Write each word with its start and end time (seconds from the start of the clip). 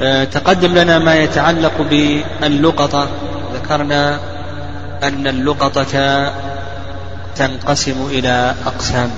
آه، 0.00 0.24
تقدم 0.24 0.74
لنا 0.74 0.98
ما 0.98 1.14
يتعلق 1.14 1.82
باللقطة. 1.82 3.08
ذكرنا 3.54 4.18
أن 5.02 5.26
اللقطة 5.26 6.30
تنقسم 7.36 8.06
إلى 8.10 8.54
أقسام 8.66 9.10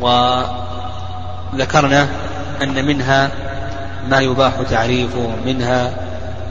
وذكرنا 0.00 2.06
أن 2.62 2.86
منها 2.86 3.30
ما 4.08 4.20
يباح 4.20 4.52
تعريفه 4.70 5.28
منها 5.46 5.90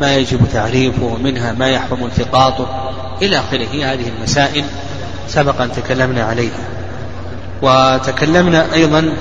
ما 0.02 0.16
يجب 0.16 0.40
تعريفه 0.54 1.18
منها 1.24 1.52
ما 1.52 1.70
يحرم 1.70 2.06
التقاطه 2.06 2.92
إلى 3.22 3.40
آخره. 3.40 3.94
هذه 3.94 4.12
المسائل 4.18 4.64
سبق 5.28 5.62
أن 5.62 5.72
تكلمنا 5.72 6.24
عليها. 6.24 6.60
وتكلمنا 7.62 8.74
أيضا 8.74 9.14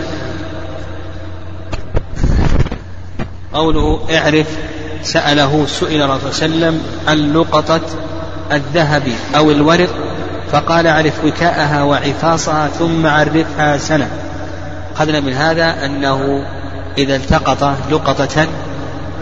قوله 3.62 4.00
اعرف 4.10 4.46
سأله 5.02 5.66
سئل 5.66 6.02
الرسول 6.02 6.34
صلى 6.34 6.46
الله 6.46 6.66
عليه 6.66 6.76
وسلم 6.76 6.82
عن 7.08 7.32
لقطة 7.32 7.80
الذهب 8.52 9.02
أو 9.36 9.50
الورق 9.50 9.88
فقال 10.52 10.86
اعرف 10.86 11.24
وكاءها 11.24 11.82
وعفاصها 11.82 12.68
ثم 12.68 13.06
عرفها 13.06 13.78
سنة. 13.78 14.08
أخذنا 14.94 15.20
من 15.20 15.32
هذا 15.32 15.84
أنه 15.84 16.44
إذا 16.98 17.16
التقط 17.16 17.74
لقطة 17.90 18.46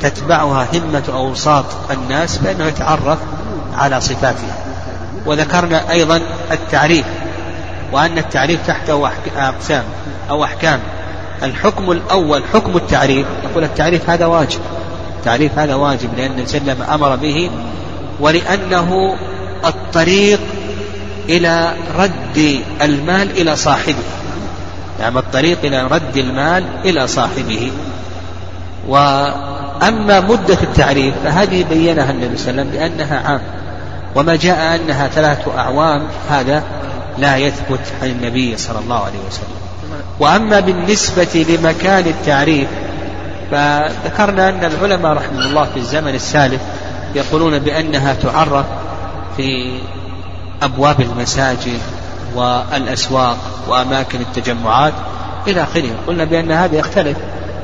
تتبعها 0.01 0.67
همة 0.75 1.03
أوساط 1.09 1.65
الناس 1.91 2.39
فإنه 2.39 2.65
يتعرف 2.65 3.19
على 3.75 4.01
صفاتها. 4.01 4.57
وذكرنا 5.27 5.91
أيضا 5.91 6.21
التعريف 6.53 7.07
وأن 7.93 8.19
التعريف 8.19 8.67
تحته 8.67 9.11
أقسام 9.37 9.85
أو 10.31 10.45
أحكام. 10.45 10.81
الحكم 11.43 11.91
الأول 11.91 12.43
حكم 12.53 12.77
التعريف. 12.77 13.27
يقول 13.45 13.65
التعريف 13.65 14.11
هذا 14.11 14.27
واجب. 14.27 14.61
التعريف 15.19 15.59
هذا 15.59 15.75
واجب 15.75 16.09
لأن 16.17 16.47
سلم 16.47 16.83
أمر 16.83 17.17
به 17.17 17.51
ولأنه 18.21 19.17
الطريق 19.65 20.41
إلى 21.29 21.73
رد 21.99 22.61
المال 22.83 23.31
إلى 23.31 23.57
صاحبه. 23.57 24.05
نعم 25.01 25.19
الطريق 25.19 25.59
إلى 25.65 25.83
رد 25.83 26.17
المال 26.17 26.65
إلى 26.85 27.07
صاحبه. 27.07 27.73
وأما 28.89 30.21
مدة 30.21 30.59
التعريف 30.63 31.15
فهذه 31.25 31.65
بينها 31.71 32.11
النبي 32.11 32.37
صلى 32.37 32.51
الله 32.51 32.63
عليه 32.63 32.71
وسلم 32.71 32.71
بأنها 32.71 33.29
عام. 33.29 33.41
وما 34.17 34.37
جاء 34.37 34.77
أنها 34.77 35.09
ثلاثة 35.09 35.59
أعوام 35.59 36.07
هذا 36.31 36.63
لا 37.19 37.37
يثبت 37.37 37.81
عن 38.03 38.09
النبي 38.09 38.57
صلى 38.57 38.79
الله 38.79 39.05
عليه 39.05 39.19
وسلم. 39.29 39.70
وأما 40.21 40.61
بالنسبة 40.61 41.47
لمكان 41.49 42.07
التعريف 42.07 42.69
فذكرنا 43.51 44.49
أن 44.49 44.65
العلماء 44.65 45.13
رحمه 45.13 45.47
الله 45.47 45.65
في 45.65 45.77
الزمن 45.77 46.15
السالف 46.15 46.61
يقولون 47.15 47.59
بأنها 47.59 48.15
تعرف 48.15 48.67
في 49.37 49.79
أبواب 50.63 51.01
المساجد 51.01 51.79
والأسواق 52.35 53.37
وأماكن 53.69 54.21
التجمعات 54.21 54.93
إلى 55.47 55.63
آخره. 55.63 55.91
قلنا 56.07 56.25
بأن 56.25 56.53
هذا 56.53 56.77
يختلف 56.77 57.17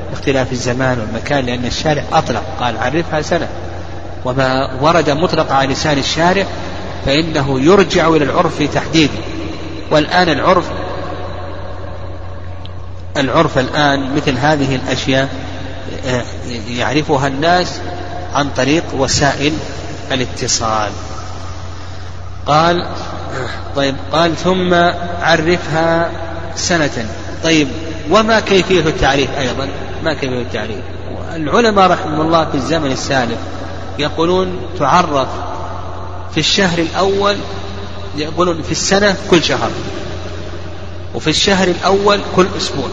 باختلاف 0.09 0.51
الزمان 0.51 0.99
والمكان 0.99 1.45
لأن 1.45 1.65
الشارع 1.65 2.03
أطلق. 2.13 2.43
قال 2.59 2.77
عرفها 2.77 3.21
سنة. 3.21 3.47
وما 4.25 4.69
ورد 4.81 5.09
مطلق 5.09 5.51
على 5.51 5.73
لسان 5.73 5.97
الشارع 5.97 6.45
فإنه 7.05 7.59
يرجع 7.59 8.07
إلى 8.07 8.23
العرف 8.23 8.55
في 8.55 8.67
تحديده 8.67 9.13
والآن 9.91 10.29
العرف 10.29 10.65
العرف 13.17 13.57
الآن 13.57 14.15
مثل 14.15 14.37
هذه 14.37 14.75
الأشياء 14.75 15.29
آه، 16.07 16.23
يعرفها 16.69 17.27
الناس 17.27 17.79
عن 18.33 18.49
طريق 18.49 18.83
وسائل 18.93 19.53
الاتصال. 20.11 20.91
قال 22.45 22.87
طيب 23.75 23.95
قال 24.11 24.37
ثم 24.37 24.73
عرفها 25.21 26.11
سنة. 26.55 27.05
طيب 27.43 27.67
وما 28.11 28.39
كيفية 28.39 28.79
التعريف 28.79 29.29
أيضا؟ 29.39 29.67
ما 30.03 30.13
كيفية 30.13 30.41
التعريف؟ 30.41 30.79
العلماء 31.35 31.91
رحمه 31.91 32.21
الله 32.21 32.45
في 32.45 32.55
الزمن 32.55 32.91
السالف 32.91 33.37
يقولون 33.99 34.59
تعرف 34.79 35.27
في 36.33 36.39
الشهر 36.39 36.79
الأول 36.79 37.37
يقولون 38.17 38.61
في 38.61 38.71
السنة 38.71 39.15
كل 39.29 39.43
شهر. 39.43 39.69
وفي 41.17 41.29
الشهر 41.29 41.67
الأول 41.67 42.19
كل 42.35 42.47
أسبوع. 42.57 42.89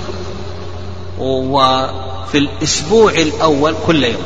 وفي 1.19 2.39
الأسبوع 2.39 3.13
الأول 3.13 3.75
كل 3.87 4.05
يوم. 4.05 4.23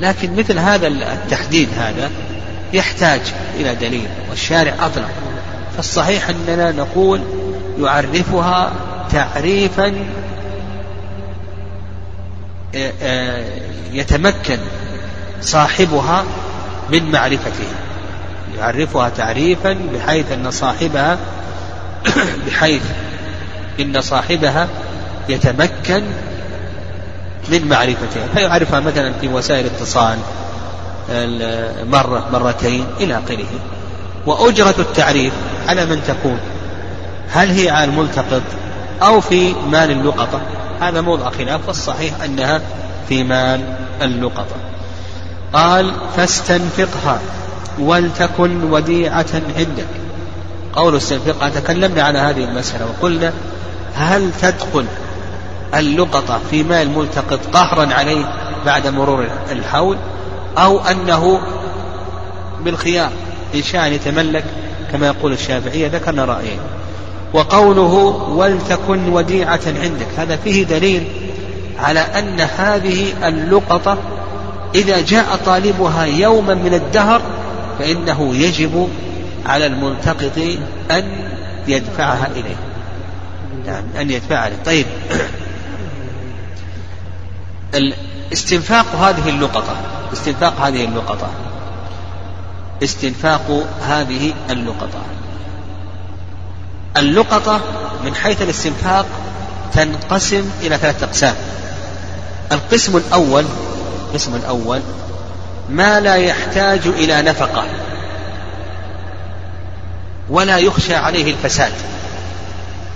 لكن 0.00 0.36
مثل 0.36 0.58
هذا 0.58 0.86
التحديد 0.86 1.68
هذا 1.76 2.10
يحتاج 2.72 3.20
إلى 3.56 3.74
دليل 3.74 4.08
والشارع 4.30 4.74
أطلق 4.80 5.10
فالصحيح 5.76 6.28
أننا 6.28 6.72
نقول 6.72 7.20
يعرفها 7.80 8.72
تعريفا 9.12 9.94
آه، 12.74 12.92
آه، 13.02 13.44
يتمكن 13.92 14.58
صاحبها 15.40 16.24
من 16.90 17.10
معرفتها 17.10 17.74
يعرفها 18.58 19.08
تعريفا 19.08 19.76
بحيث 19.94 20.32
أن 20.32 20.50
صاحبها 20.50 21.18
بحيث 22.46 22.82
إن 23.80 24.00
صاحبها 24.00 24.68
يتمكن 25.28 26.02
من 27.48 27.68
معرفتها. 27.68 28.26
فيعرفها 28.34 28.80
مثلا 28.80 29.12
في 29.20 29.28
وسائل 29.28 29.66
الاتصال 29.66 30.18
مرة 31.90 32.28
مرتين 32.32 32.86
إلى 33.00 33.18
آخره. 33.18 33.46
وأجرة 34.26 34.74
التعريف 34.78 35.32
على 35.68 35.86
من 35.86 36.02
تكون 36.08 36.38
هل 37.30 37.50
هي 37.50 37.70
على 37.70 37.84
الملتقط 37.84 38.42
أو 39.02 39.20
في 39.20 39.54
مال 39.70 39.90
اللقطة؟ 39.90 40.40
هذا 40.80 41.00
موضع 41.00 41.30
خلاف 41.30 41.60
والصحيح 41.68 42.22
أنها 42.24 42.60
في 43.08 43.24
مال 43.24 43.76
اللقطة. 44.02 44.56
قال 45.52 45.92
فاستنفقها 46.16 47.20
ولتكن 47.78 48.64
وديعة 48.64 49.26
عندك. 49.56 49.99
قول 50.76 50.96
استنفقها 50.96 51.48
تكلمنا 51.48 52.02
على 52.02 52.18
هذه 52.18 52.44
المسألة 52.44 52.86
وقلنا 52.86 53.32
هل 53.94 54.30
تدخل 54.42 54.84
اللقطة 55.74 56.40
في 56.50 56.62
مال 56.62 56.90
ملتقط 56.90 57.40
قهرا 57.52 57.94
عليه 57.94 58.32
بعد 58.66 58.86
مرور 58.86 59.26
الحول 59.52 59.96
أو 60.58 60.78
أنه 60.78 61.40
بالخيار 62.64 63.10
إن 63.54 63.62
شاء 63.62 63.86
أن 63.86 63.92
يتملك؟ 63.92 64.44
كما 64.92 65.06
يقول 65.06 65.32
الشافعية 65.32 65.88
ذكرنا 65.88 66.24
رأيين. 66.24 66.58
وقوله 67.34 67.94
ولتكن 68.30 69.08
وديعة 69.08 69.60
عندك 69.66 70.06
هذا 70.16 70.36
فيه 70.36 70.64
دليل 70.64 71.04
على 71.78 72.00
أن 72.00 72.40
هذه 72.40 73.28
اللقطة 73.28 73.98
إذا 74.74 75.00
جاء 75.00 75.40
طالبها 75.46 76.04
يوما 76.04 76.54
من 76.54 76.74
الدهر 76.74 77.22
فإنه 77.78 78.34
يجب 78.34 78.88
على 79.46 79.66
الملتقط 79.66 80.38
أن 80.90 81.30
يدفعها 81.68 82.26
إليه. 82.26 82.56
نعم 83.66 83.84
أن 84.00 84.10
يدفعها 84.10 84.46
إليه. 84.46 84.56
طيب. 84.66 84.86
استنفاق 88.32 88.86
هذه 88.94 89.28
اللقطة. 89.28 89.76
استنفاق 90.12 90.60
هذه 90.60 90.84
اللقطة. 90.84 91.28
استنفاق 92.82 93.66
هذه 93.88 94.32
اللقطة. 94.50 95.02
اللقطة 96.96 97.60
من 98.04 98.14
حيث 98.14 98.42
الاستنفاق 98.42 99.06
تنقسم 99.72 100.50
إلى 100.62 100.76
ثلاثة 100.76 101.06
أقسام. 101.06 101.34
القسم 102.52 102.96
الأول 102.96 103.44
القسم 104.08 104.34
الأول 104.34 104.80
ما 105.68 106.00
لا 106.00 106.14
يحتاج 106.14 106.86
إلى 106.86 107.22
نفقة. 107.22 107.64
ولا 110.30 110.58
يخشى 110.58 110.94
عليه 110.94 111.32
الفساد. 111.32 111.72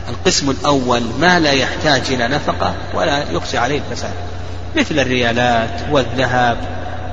القسم 0.08 0.50
الأول 0.50 1.02
ما 1.20 1.40
لا 1.40 1.52
يحتاج 1.52 2.02
إلى 2.08 2.28
نفقة 2.28 2.75
ولا 2.94 3.31
يخشى 3.31 3.58
عليه 3.58 3.81
الفساد. 3.90 4.12
مثل 4.76 4.98
الريالات 4.98 5.81
والذهب 5.90 6.58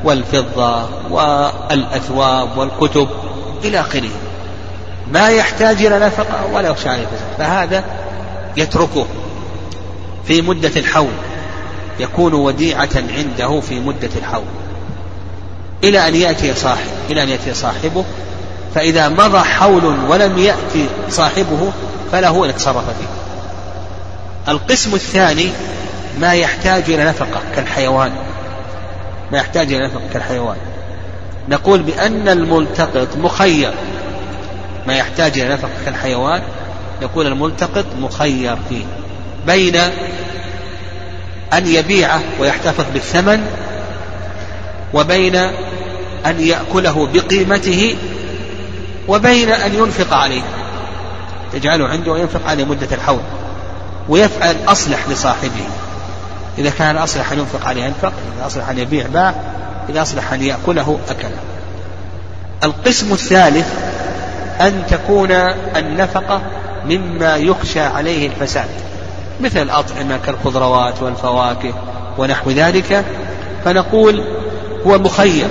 والفضة 0.04 0.90
والأثواب 1.10 2.58
والكتب 2.58 3.08
إلى 3.64 3.80
آخره. 3.80 4.10
ما 5.12 5.30
يحتاج 5.30 5.86
إلى 5.86 6.00
نفقة 6.00 6.46
ولا 6.54 6.70
يخشى 6.70 6.90
عليه 6.90 7.04
الفساد. 7.04 7.38
فهذا 7.38 7.84
يتركه 8.58 9.06
في 10.28 10.42
مدة 10.42 10.72
الحول 10.76 11.14
يكون 12.00 12.34
وديعة 12.34 12.90
عنده 13.18 13.60
في 13.60 13.80
مدة 13.80 14.10
الحول. 14.16 14.44
إلى 15.84 16.08
أن 16.08 16.16
يأتي 16.16 16.54
صاحب 16.54 16.88
إلى 17.10 17.24
أن 17.24 17.30
يأتي 17.30 17.54
صاحبه 17.54 18.06
فإذا 18.76 19.10
مضى 19.10 19.40
حول 19.40 19.86
ولم 19.86 20.38
يأتي 20.38 20.88
صاحبه 21.10 21.72
فله 22.12 22.46
أن 22.46 22.50
يتصرف 22.50 22.86
فيه. 22.86 23.08
القسم 24.52 24.96
الثاني 24.96 25.50
ما 26.20 26.34
يحتاج 26.34 26.84
إلى 26.88 27.04
نفقة 27.04 27.42
كالحيوان. 27.56 28.12
ما 29.32 29.38
يحتاج 29.38 29.74
إلى 29.74 29.86
نفقة 29.86 30.02
كالحيوان. 30.14 30.58
نقول 31.50 31.82
بأن 31.82 32.30
الملتقط 32.30 33.08
مخير. 33.18 33.74
ما 34.88 34.94
يحتاج 34.94 35.40
إلى 35.40 35.54
نفقة 35.54 35.70
كالحيوان 35.86 36.42
يقول 37.02 37.28
الملتقط 37.28 37.86
مخير 38.00 38.58
فيه. 38.70 38.86
بين 39.48 39.76
أن 41.54 41.68
يبيعه 41.68 42.22
ويحتفظ 42.40 42.86
بالثمن 42.94 43.46
وبين 44.94 45.36
أن 46.26 46.40
يأكله 46.40 47.10
بقيمته 47.14 47.96
وبين 49.08 49.50
أن 49.50 49.74
ينفق 49.74 50.14
عليه. 50.14 50.44
يجعله 51.54 51.88
عنده 51.88 52.12
وينفق 52.12 52.48
عليه 52.48 52.66
مدة 52.66 52.88
الحول 52.92 53.22
ويفعل 54.10 54.56
أصلح 54.68 55.10
لصاحبه. 55.10 55.68
إذا 56.58 56.70
كان 56.70 56.98
أصلح 56.98 57.32
أن 57.32 57.40
ينفق 57.40 57.68
عليه 57.68 57.84
ينفق 57.84 58.14
إذا 58.38 58.48
أصلح 58.48 58.70
أن 58.70 58.78
يبيع 58.78 59.08
باع 59.08 59.34
إذا 59.90 60.02
أصلح 60.02 60.34
أن 60.34 60.44
يأكله 60.44 61.00
أكله 61.10 61.38
القسم 62.64 63.14
الثالث 63.14 63.68
أن 64.62 64.84
تكون 64.90 65.32
النفقة 65.76 66.42
مما 66.86 67.36
يخشى 67.36 67.80
عليه 67.80 68.28
الفساد. 68.28 68.70
مثل 69.42 69.62
الأطعمة 69.62 70.20
كالخضروات 70.26 71.02
والفواكه 71.02 71.74
ونحو 72.18 72.52
ذلك 72.52 73.06
فنقول 73.66 74.24
هو 74.88 74.98
مخير. 74.98 75.48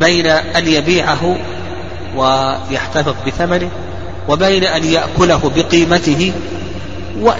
بين 0.00 0.26
أن 0.26 0.68
يبيعه 0.68 1.36
ويحتفظ 2.16 3.14
بثمنه 3.26 3.70
وبين 4.28 4.64
أن 4.64 4.84
يأكله 4.84 5.52
بقيمته 5.56 6.32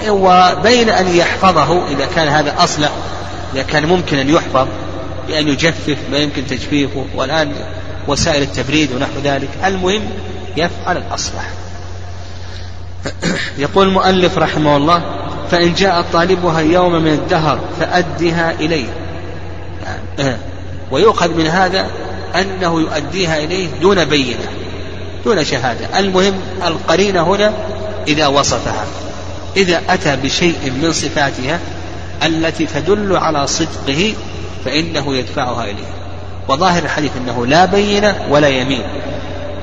وبين 0.09 0.89
أن 0.89 1.17
يحفظه 1.17 1.89
إذا 1.89 2.07
كان 2.15 2.29
هذا 2.29 2.55
أصلح 2.59 2.91
إذا 3.55 3.63
كان 3.63 3.87
ممكن 3.87 4.19
أن 4.19 4.31
يحفظ 4.31 4.67
بأن 5.29 5.49
يجفف 5.49 5.99
ما 6.11 6.19
يمكن 6.19 6.47
تجفيفه 6.47 7.05
والآن 7.15 7.53
وسائل 8.09 8.43
التبريد 8.43 8.93
ونحو 8.93 9.21
ذلك. 9.25 9.49
المهم 9.65 10.03
يفعل 10.57 10.97
الأصلح. 10.97 11.51
يقول 13.59 13.89
المؤلف 13.89 14.39
رحمه 14.39 14.77
الله 14.77 15.03
فإن 15.51 15.75
جاء 15.75 16.05
طالبها 16.13 16.61
يوم 16.61 16.93
من 16.93 17.13
الدهر 17.13 17.61
فأدها 17.81 18.53
إليه. 18.53 18.89
ويؤخذ 20.91 21.35
من 21.35 21.47
هذا 21.47 21.87
أنه 22.41 22.81
يؤديها 22.81 23.39
إليه 23.39 23.69
دون 23.81 24.05
بينة 24.05 24.49
دون 25.25 25.45
شهادة. 25.45 25.99
المهم 25.99 26.35
القرينة 26.67 27.23
هنا 27.23 27.53
إذا 28.09 28.27
وصفها 28.27 28.85
إذا 29.57 29.81
أتى 29.89 30.17
بشيء 30.17 30.73
من 30.83 30.93
صفاتها 30.93 31.61
التي 32.23 32.67
تدل 32.67 33.17
على 33.17 33.47
صدقه 33.47 34.15
فإنه 34.65 35.15
يدفعها 35.15 35.65
إليه. 35.65 35.97
وظاهر 36.49 36.83
الحديث 36.83 37.11
أنه 37.17 37.47
لا 37.47 37.65
بينة 37.65 38.17
ولا 38.31 38.49
يمين. 38.49 38.83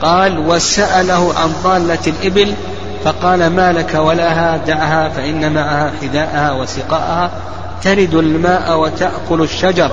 قال 0.01 0.39
وسأله 0.39 1.33
عن 1.37 1.53
ضالة 1.63 1.99
الإبل 2.07 2.53
فقال 3.05 3.47
ما 3.47 3.73
لك 3.73 3.93
ولها 3.95 4.57
دعها 4.57 5.09
فإن 5.09 5.53
معها 5.53 5.91
حذاءها 6.01 6.51
وسقاءها 6.51 7.31
ترد 7.83 8.13
الماء 8.15 8.79
وتأكل 8.79 9.41
الشجر. 9.41 9.91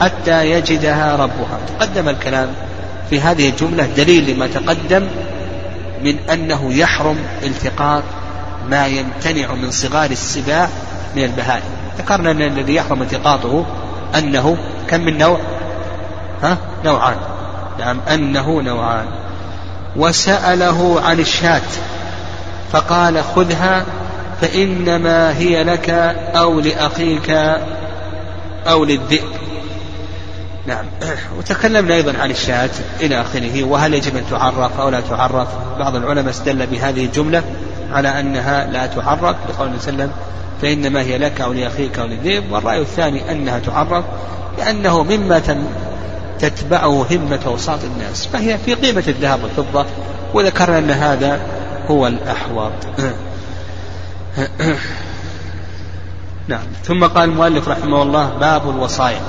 حتى 0.00 0.50
يجدها 0.50 1.16
ربها. 1.16 1.58
تقدم 1.78 2.08
الكلام 2.08 2.48
في 3.10 3.20
هذه 3.20 3.48
الجملة 3.48 3.86
دليل 3.96 4.34
لما 4.34 4.46
تقدم 4.46 5.08
من 6.04 6.18
أنه 6.32 6.72
يحرم 6.74 7.16
التقاط 7.42 8.02
ما 8.70 8.86
يمتنع 8.86 9.54
من 9.54 9.70
صغار 9.70 10.10
السباع 10.10 10.68
من 11.16 11.24
البهائم. 11.24 11.62
ذكرنا 11.98 12.30
أن 12.30 12.42
الذي 12.42 12.74
يحرم 12.74 13.02
التقاطه 13.02 13.66
أنه 14.18 14.56
كم 14.88 15.00
من 15.00 15.18
نوع؟ 15.18 15.38
ها؟ 16.42 16.56
نوعان. 16.84 17.16
نعم 17.78 18.00
أنه 18.10 18.62
نوعان. 18.62 19.06
وسأله 19.96 21.00
عن 21.04 21.20
الشاة 21.20 21.62
فقال 22.72 23.24
خذها 23.24 23.84
فإنما 24.40 25.38
هي 25.38 25.64
لك 25.64 25.90
أو 26.34 26.60
لأخيك 26.60 27.30
أو 28.66 28.84
للذئب. 28.84 29.41
نعم. 30.66 30.86
وتكلمنا 31.38 31.94
أيضا 31.94 32.18
عن 32.18 32.30
الشاة 32.30 32.70
إلى 33.00 33.20
آخره 33.20 33.64
وهل 33.64 33.94
يجب 33.94 34.16
أن 34.16 34.24
تعرف 34.30 34.80
أو 34.80 34.88
لا 34.88 35.00
تعرف؟ 35.00 35.48
بعض 35.78 35.96
العلماء 35.96 36.30
استدل 36.30 36.66
بهذه 36.66 37.04
الجملة 37.04 37.42
على 37.92 38.20
أنها 38.20 38.66
لا 38.66 38.86
تعرف 38.86 39.36
لقول 39.48 39.66
النبي 39.66 39.82
صلى 39.82 39.92
الله 39.92 40.02
عليه 40.02 40.12
وسلم 40.12 40.12
فإنما 40.62 41.00
هي 41.00 41.18
لك 41.18 41.40
أو 41.40 41.52
لأخيك 41.52 41.98
أو 41.98 42.06
للذئب 42.06 42.52
والرأي 42.52 42.80
الثاني 42.80 43.32
أنها 43.32 43.58
تعرف 43.58 44.04
لأنه 44.58 45.02
مما 45.02 45.42
تتبعه 46.38 47.06
همة 47.10 47.40
أوساط 47.46 47.78
الناس 47.84 48.26
فهي 48.26 48.58
في 48.58 48.74
قيمة 48.74 49.04
الذهب 49.08 49.42
والفضة 49.42 49.86
وذكرنا 50.34 50.78
أن 50.78 50.90
هذا 50.90 51.40
هو 51.90 52.06
الأحوط. 52.06 52.72
نعم. 56.48 56.62
ثم 56.84 57.04
قال 57.04 57.28
المؤلف 57.28 57.68
رحمه 57.68 58.02
الله 58.02 58.30
باب 58.40 58.70
الوصايا. 58.70 59.20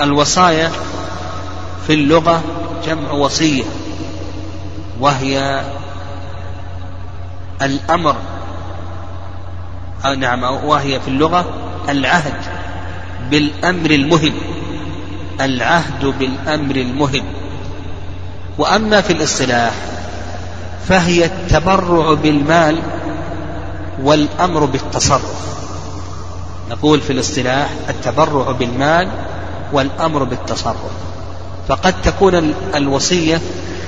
الوصايا 0.00 0.70
في 1.86 1.94
اللغة 1.94 2.42
جمع 2.86 3.10
وصية 3.10 3.64
وهي 5.00 5.64
الأمر. 7.62 8.16
أو 10.06 10.14
نعم 10.14 10.42
وهي 10.42 11.00
في 11.00 11.08
اللغة 11.08 11.44
العهد 11.88 12.34
بالأمر 13.30 13.90
المهم 13.90 14.34
العهد 15.40 16.04
بالأمر 16.04 16.76
المهم. 16.76 17.24
وأما 18.58 19.00
في 19.00 19.12
الاصطلاح 19.12 19.72
فهي 20.88 21.24
التبرع 21.24 22.14
بالمال 22.14 22.78
والأمر 24.02 24.64
بالتصرف. 24.64 25.61
نقول 26.72 27.00
في 27.00 27.12
الاصطلاح 27.12 27.70
التبرع 27.88 28.50
بالمال 28.52 29.08
والأمر 29.72 30.24
بالتصرف. 30.24 30.92
فقد 31.68 32.02
تكون 32.02 32.54
الوصية 32.74 33.40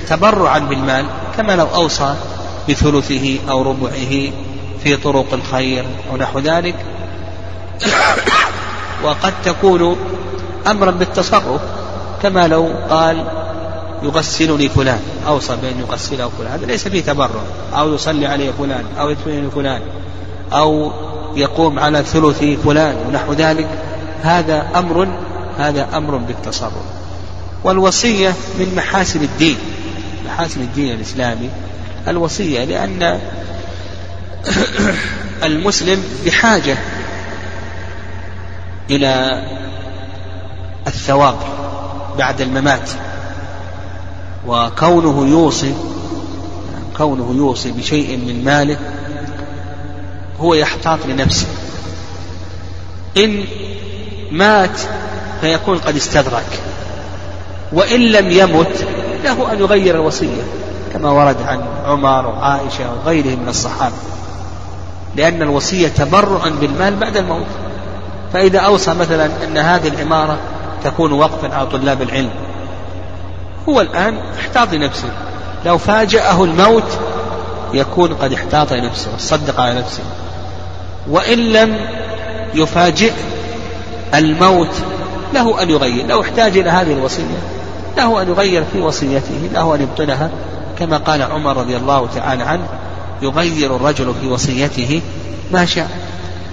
تبرعا 0.09 0.59
بالمال 0.59 1.07
كما 1.37 1.57
لو 1.57 1.67
أوصى 1.75 2.15
بثلثه 2.69 3.39
أو 3.51 3.63
ربعه 3.63 4.33
في 4.83 4.97
طرق 5.05 5.35
الخير 5.35 5.85
أو 6.11 6.17
نحو 6.17 6.39
ذلك. 6.39 6.75
وقد 9.05 9.33
تكون 9.45 9.97
أمرا 10.67 10.91
بالتصرف 10.91 11.61
كما 12.23 12.49
لو 12.49 12.73
قال 12.91 13.25
يغسلني 14.03 14.69
فلان 14.69 15.01
أوصى 15.27 15.57
بأن 15.63 15.81
يغسله 15.81 16.31
فلان. 16.39 16.53
هذا 16.53 16.67
ليس 16.67 16.89
فيه 16.89 17.03
تبرع 17.03 17.43
أو 17.75 17.95
يصلي 17.95 18.27
عليه 18.27 18.51
فلان 18.59 18.85
أو 19.01 19.11
يدفنني 19.11 19.51
فلان 19.51 19.83
أو 20.53 20.93
يقوم 21.37 21.79
على 21.79 22.03
ثلث 22.03 22.45
فلان 22.65 22.97
ونحو 23.09 23.33
ذلك 23.33 23.69
هذا 24.23 24.67
أمر 24.75 25.09
هذا 25.59 25.89
أمر 25.97 26.17
بالتصرف. 26.17 27.05
والوصية 27.65 28.35
من 28.59 28.75
محاسن 28.77 29.23
الدين 29.23 29.57
محاسن 30.27 30.61
الدين 30.61 30.95
الإسلامي 30.95 31.51
الوصية 32.09 32.65
لأن 32.65 33.21
المسلم 35.43 36.03
بحاجة 36.27 36.77
إلى 38.91 39.43
الثواب 40.87 41.37
بعد 42.19 42.41
الممات 42.41 42.91
وكونه 44.47 45.27
يوصي 45.27 45.75
كونه 46.97 47.35
يوصي 47.37 47.73
بشيء 47.73 48.17
من 48.17 48.45
ماله 48.45 48.79
هو 50.41 50.55
يحتاط 50.55 50.99
لنفسه. 51.07 51.47
إن 53.17 53.45
مات 54.31 54.81
فيكون 55.41 55.79
قد 55.79 55.97
استدرك. 55.97 56.61
وإن 57.73 58.01
لم 58.01 58.31
يمت 58.31 58.87
له 59.25 59.53
أن 59.53 59.59
يغير 59.59 59.95
الوصية 59.95 60.43
كما 60.93 61.11
ورد 61.11 61.37
عن 61.47 61.61
عمر 61.87 62.27
وعائشة 62.27 62.93
وغيرهم 62.93 63.39
من 63.43 63.49
الصحابة. 63.49 63.95
لأن 65.17 65.43
الوصية 65.43 65.89
تبرعا 65.89 66.51
بالمال 66.51 66.97
بعد 66.97 67.17
الموت. 67.17 67.47
فإذا 68.33 68.59
أوصى 68.59 68.95
مثلا 68.95 69.31
أن 69.45 69.59
هذه 69.59 69.89
العمارة 69.89 70.39
تكون 70.85 71.13
وقفا 71.13 71.55
على 71.55 71.67
طلاب 71.67 72.03
العلم 72.03 72.31
هو 73.69 73.81
الآن 73.81 74.19
احتاط 74.41 74.73
لنفسه. 74.73 75.09
لو 75.67 75.79
فاجأه 75.79 76.45
الموت 76.45 76.99
يكون 77.73 78.15
قد 78.15 78.33
احتاط 78.33 78.73
لنفسه 78.73 79.15
وصدق 79.15 79.61
على 79.61 79.79
نفسه. 79.79 80.03
وإن 81.11 81.39
لم 81.39 81.77
يفاجئ 82.55 83.13
الموت 84.15 84.75
له 85.35 85.63
أن 85.63 85.71
يغير 85.71 86.07
لو 86.07 86.23
احتاج 86.23 86.59
إلى 86.59 86.71
هذه 86.71 86.93
الوصية 86.93 87.39
له 87.97 88.23
أن 88.23 88.29
يغير 88.29 88.65
في 88.73 88.81
وصيته 88.81 89.51
له 89.53 89.75
أن 89.75 89.83
يبطلها 89.83 90.31
كما 90.79 90.97
قال 90.97 91.23
عمر 91.23 91.57
رضي 91.57 91.77
الله 91.77 92.09
تعالى 92.15 92.43
عنه 92.43 92.67
يغير 93.23 93.77
الرجل 93.77 94.15
في 94.21 94.29
وصيته 94.29 95.01
ما 95.53 95.65
شاء 95.65 95.91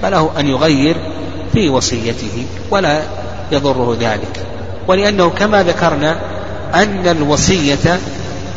فله 0.01 0.29
أن 0.39 0.47
يغير 0.47 0.95
في 1.53 1.69
وصيته 1.69 2.45
ولا 2.71 3.01
يضره 3.51 3.97
ذلك. 3.99 4.45
ولأنه 4.87 5.29
كما 5.29 5.63
ذكرنا 5.63 6.15
أن 6.75 7.07
الوصية 7.07 7.99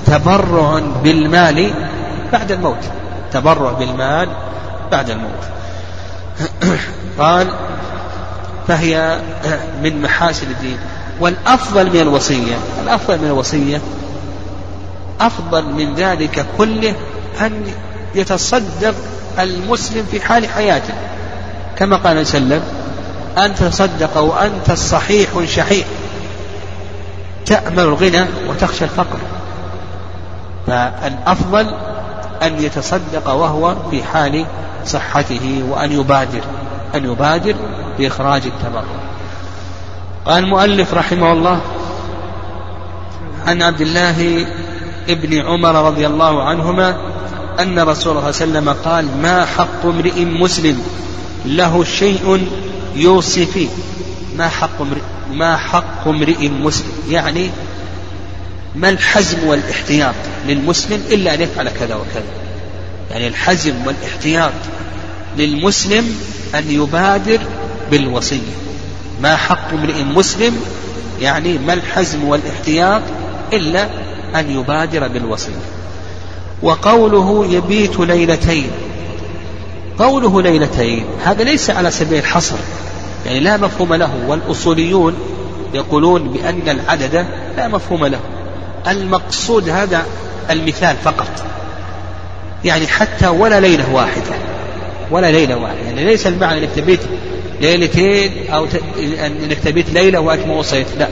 تبرع 0.06 0.80
بالمال 1.02 1.70
بعد 2.32 2.52
الموت 2.52 2.78
تبرع 3.32 3.72
بالمال 3.72 4.28
بعد 4.92 5.10
الموت. 5.10 5.44
قال 7.18 7.48
فهي 8.68 9.20
من 9.82 10.02
محاسن 10.02 10.46
الدين. 10.50 10.78
والأفضل 11.20 11.90
من 11.90 12.00
الوصية 12.00 12.56
الأفضل 12.82 13.18
من 13.18 13.26
الوصية 13.26 13.80
أفضل 15.20 15.64
من 15.64 15.94
ذلك 15.94 16.46
كله 16.58 16.94
أن 17.40 17.66
يتصدق 18.14 18.94
المسلم 19.38 20.06
في 20.10 20.20
حال 20.20 20.48
حياته. 20.48 20.94
كما 21.78 21.96
قال 21.96 22.18
وسلم 22.18 22.62
أن 23.38 23.54
تصدق 23.54 24.18
وأنت 24.18 24.70
الصحيح 24.70 25.28
شحيح. 25.46 25.86
تأمل 27.46 27.80
الغنى 27.80 28.26
وتخشى 28.48 28.84
الفقر. 28.84 29.18
فالأفضل 30.66 31.93
أن 32.46 32.62
يتصدق 32.62 33.28
وهو 33.28 33.76
في 33.90 34.02
حال 34.02 34.46
صحته 34.86 35.64
وأن 35.68 35.92
يبادر 35.92 36.40
أن 36.94 37.04
يبادر 37.04 37.54
بإخراج 37.98 38.42
التبرع. 38.46 38.84
قال 40.26 40.44
المؤلف 40.44 40.94
رحمه 40.94 41.32
الله 41.32 41.60
عن 43.46 43.62
عبد 43.62 43.80
الله 43.80 44.46
ابن 45.08 45.40
عمر 45.46 45.86
رضي 45.86 46.06
الله 46.06 46.42
عنهما 46.42 46.96
أن 47.60 47.78
رسول 47.78 48.16
الله 48.16 48.30
صلى 48.30 48.44
الله 48.44 48.58
عليه 48.58 48.68
وسلم 48.68 48.68
قال 48.84 49.22
ما 49.22 49.44
حق 49.44 49.86
امرئ 49.86 50.24
مسلم 50.24 50.82
له 51.46 51.84
شيء 51.84 52.48
يوصي 52.96 53.46
فيه؟ 53.46 53.68
ما 54.36 54.48
حق 54.48 54.80
امرئ 54.80 55.00
ما 55.32 55.56
حق 55.56 56.08
امرئ 56.08 56.48
مسلم 56.48 56.92
يعني 57.08 57.50
ما 58.74 58.88
الحزم 58.88 59.44
والاحتياط 59.46 60.14
للمسلم 60.48 61.02
إلا 61.10 61.34
أن 61.34 61.40
يفعل 61.40 61.68
كذا 61.68 61.94
وكذا؟ 61.94 62.24
يعني 63.10 63.28
الحزم 63.28 63.74
والاحتياط 63.86 64.52
للمسلم 65.38 66.16
أن 66.54 66.70
يبادر 66.70 67.38
بالوصية. 67.90 68.54
ما 69.22 69.36
حق 69.36 69.72
امرئ 69.72 70.02
مسلم 70.02 70.60
يعني 71.20 71.58
ما 71.58 71.72
الحزم 71.72 72.24
والاحتياط 72.24 73.02
إلا 73.52 73.88
أن 74.34 74.50
يبادر 74.50 75.08
بالوصية. 75.08 75.52
وقوله 76.62 77.46
يبيت 77.50 78.00
ليلتين. 78.00 78.70
قوله 79.98 80.42
ليلتين 80.42 81.06
هذا 81.24 81.44
ليس 81.44 81.70
على 81.70 81.90
سبيل 81.90 82.18
الحصر. 82.18 82.56
يعني 83.26 83.40
لا 83.40 83.56
مفهوم 83.56 83.94
له 83.94 84.24
والأصوليون 84.26 85.14
يقولون 85.74 86.28
بأن 86.28 86.68
العدد 86.68 87.26
لا 87.56 87.68
مفهوم 87.68 88.06
له. 88.06 88.20
المقصود 88.88 89.68
هذا 89.68 90.06
المثال 90.50 90.96
فقط. 90.96 91.44
يعني 92.64 92.86
حتى 92.86 93.28
ولا 93.28 93.60
ليلة 93.60 93.94
واحدة. 93.94 94.36
ولا 95.10 95.32
ليلة 95.32 95.56
واحدة. 95.56 95.80
يعني 95.80 96.04
ليس 96.04 96.26
المعنى 96.26 96.58
إنك 96.58 96.68
تبيت 96.76 97.00
ليلتين 97.60 98.50
أو 98.50 98.66
إنك 99.26 99.58
تبيت 99.64 99.90
ليلة 99.90 100.20
واتم 100.20 100.50
وصيت. 100.50 100.86
لا. 100.98 101.08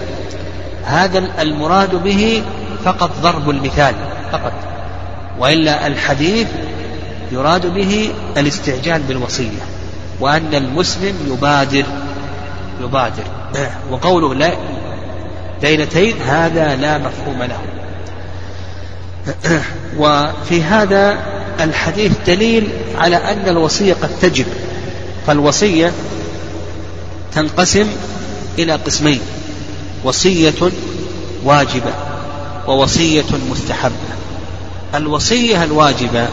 هذا 0.84 1.42
المراد 1.42 2.02
به 2.02 2.42
فقط 2.84 3.10
ضرب 3.22 3.50
المثال 3.50 3.94
فقط. 4.32 4.52
وإلا 5.38 5.86
الحديث 5.86 6.46
يراد 7.32 7.66
به 7.74 8.10
الاستعجال 8.36 9.02
بالوصية. 9.02 9.62
وأن 10.20 10.54
المسلم 10.54 11.14
يبادر. 11.28 11.84
يبادر. 12.80 13.24
وقوله 13.90 14.34
لا 14.34 14.52
ليلتين 15.62 16.22
هذا 16.22 16.76
لا 16.76 16.98
مفهوم 16.98 17.42
له. 17.42 17.58
وفي 19.98 20.62
هذا 20.62 21.18
الحديث 21.60 22.12
دليل 22.26 22.68
على 22.98 23.16
أن 23.16 23.48
الوصية 23.48 23.94
قد 23.94 24.10
تجب. 24.22 24.46
فالوصية 25.26 25.92
تنقسم 27.34 27.86
إلى 28.58 28.72
قسمين 28.72 29.20
وصية 30.04 30.70
واجبة 31.44 31.92
ووصية 32.66 33.24
مستحبة. 33.50 34.12
الوصية 34.94 35.64
الواجبة 35.64 36.28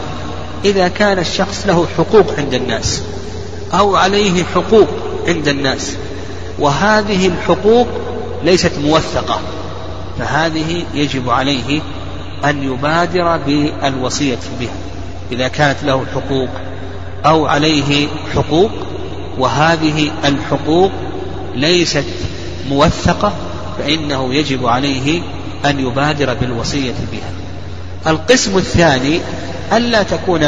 إذا 0.64 0.88
كان 0.88 1.18
الشخص 1.18 1.66
له 1.66 1.86
حقوق 1.98 2.34
عند 2.38 2.54
الناس 2.54 3.00
أو 3.72 3.96
عليه 3.96 4.44
حقوق 4.54 4.88
عند 5.26 5.48
الناس 5.48 5.92
وهذه 6.58 7.26
الحقوق 7.26 7.88
ليست 8.44 8.72
موثقة 8.84 9.40
فهذه 10.18 10.84
يجب 10.94 11.30
عليه 11.30 11.80
أن 12.44 12.62
يبادر 12.62 13.36
بالوصية 13.36 14.38
بها 14.60 14.74
إذا 15.32 15.48
كانت 15.48 15.76
له 15.84 16.04
حقوق 16.14 16.48
أو 17.26 17.46
عليه 17.46 18.08
حقوق 18.34 18.70
وهذه 19.38 20.10
الحقوق 20.24 20.90
ليست 21.54 22.04
موثقة 22.70 23.32
فإنه 23.78 24.34
يجب 24.34 24.66
عليه 24.66 25.22
أن 25.64 25.80
يبادر 25.80 26.34
بالوصية 26.34 26.94
بها. 27.12 27.30
القسم 28.12 28.56
الثاني 28.56 29.20
ألا 29.72 30.02
تكون 30.02 30.40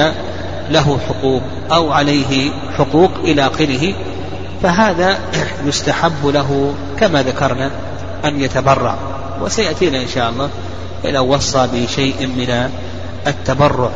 له 0.71 0.99
حقوق 1.09 1.43
أو 1.73 1.93
عليه 1.93 2.51
حقوق 2.79 3.11
إلى 3.25 3.47
آخره 3.47 3.95
فهذا 4.63 5.19
يستحب 5.65 6.27
له 6.27 6.75
كما 7.01 7.23
ذكرنا 7.23 7.71
أن 8.25 8.41
يتبرع 8.41 8.97
وسيأتينا 9.41 10.03
إن 10.03 10.09
شاء 10.09 10.31
الله 10.31 10.51
إذا 11.05 11.19
وصى 11.21 11.69
بشيء 11.73 12.27
من 12.27 12.71
التبرع 13.27 13.91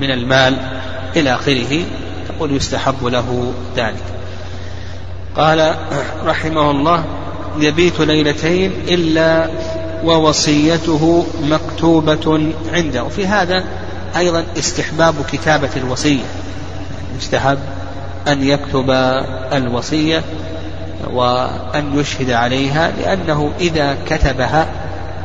من 0.00 0.10
المال 0.10 0.56
إلى 1.16 1.34
آخره 1.34 1.84
تقول 2.28 2.56
يستحب 2.56 3.04
له 3.04 3.52
ذلك. 3.76 4.04
قال 5.36 5.74
رحمه 6.24 6.70
الله 6.70 7.04
يبيت 7.58 8.00
ليلتين 8.00 8.72
إلا 8.88 9.48
ووصيته 10.04 11.26
مكتوبة 11.42 12.52
عنده. 12.72 13.04
وفي 13.04 13.26
هذا 13.26 13.64
أيضا 14.16 14.44
استحباب 14.58 15.14
كتابة 15.32 15.70
الوصية 15.76 16.24
يستحب 17.18 17.58
أن 18.28 18.44
يكتب 18.44 18.90
الوصية 19.52 20.22
وأن 21.10 21.98
يشهد 21.98 22.30
عليها 22.30 22.92
لأنه 22.98 23.52
إذا 23.60 23.96
كتبها 24.06 24.66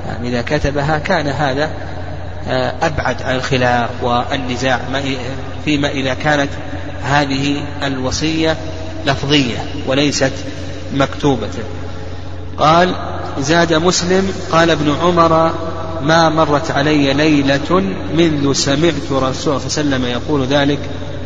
يعني 0.07 0.29
إذا 0.29 0.41
كتبها 0.41 0.97
كان 0.97 1.27
هذا 1.27 1.69
أبعد 2.81 3.21
عن 3.23 3.35
الخلاف 3.35 3.89
والنزاع 4.01 4.79
فيما 5.65 5.89
إذا 5.89 6.13
كانت 6.13 6.49
هذه 7.03 7.63
الوصية 7.83 8.57
لفظية 9.05 9.57
وليست 9.87 10.31
مكتوبة. 10.93 11.49
قال 12.57 12.95
زاد 13.39 13.73
مسلم 13.73 14.31
قال 14.51 14.69
ابن 14.69 14.95
عمر 15.01 15.51
ما 16.01 16.29
مرت 16.29 16.71
علي 16.71 17.13
ليلة 17.13 17.83
منذ 18.17 18.53
سمعت 18.53 19.11
رسول 19.11 19.17
الله 19.17 19.33
صلى 19.33 19.47
الله 19.47 19.61
عليه 19.61 19.65
وسلم 19.65 20.05
يقول 20.05 20.45
ذلك 20.45 20.79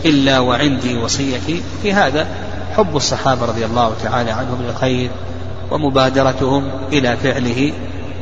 إلا 0.05 0.39
وعندي 0.39 0.97
وصيتي. 0.97 1.61
في 1.83 1.93
هذا 1.93 2.27
حب 2.75 2.95
الصحابة 2.95 3.45
رضي 3.45 3.65
الله 3.65 3.93
تعالى 4.03 4.31
عنهم 4.31 4.61
للخير 4.61 5.09
ومبادرتهم 5.71 6.71
إلى 6.93 7.17
فعله 7.17 7.73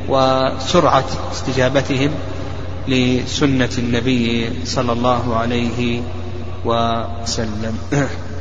وسرعة 0.10 1.06
استجابتهم 1.32 2.12
لسنة 2.88 3.70
النبي 3.78 4.50
صلى 4.66 4.92
الله 4.92 5.36
عليه 5.36 6.02
وسلم. 6.66 7.78